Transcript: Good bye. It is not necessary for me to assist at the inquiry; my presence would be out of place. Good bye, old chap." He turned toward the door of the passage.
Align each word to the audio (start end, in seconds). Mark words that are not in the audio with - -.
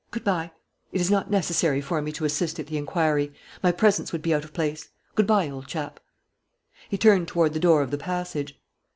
Good 0.09 0.23
bye. 0.23 0.49
It 0.91 0.99
is 0.99 1.11
not 1.11 1.29
necessary 1.29 1.79
for 1.79 2.01
me 2.01 2.11
to 2.13 2.25
assist 2.25 2.59
at 2.59 2.65
the 2.65 2.77
inquiry; 2.79 3.31
my 3.61 3.71
presence 3.71 4.11
would 4.11 4.23
be 4.23 4.33
out 4.33 4.43
of 4.43 4.51
place. 4.51 4.89
Good 5.13 5.27
bye, 5.27 5.47
old 5.47 5.67
chap." 5.67 5.99
He 6.89 6.97
turned 6.97 7.27
toward 7.27 7.53
the 7.53 7.59
door 7.59 7.83
of 7.83 7.91
the 7.91 7.99
passage. 7.99 8.59